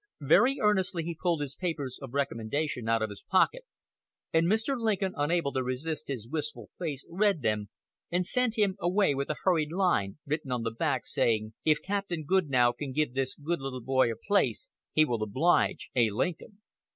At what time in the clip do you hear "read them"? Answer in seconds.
7.07-7.69